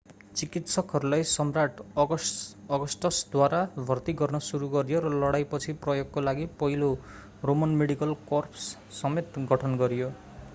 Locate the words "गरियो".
4.71-5.03, 9.85-10.11